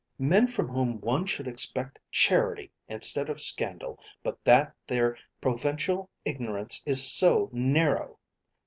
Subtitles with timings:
[0.17, 6.81] "Men from whom one should expect charity instead of scandal, but that their provincial ignorance
[6.87, 8.17] is so narrow!"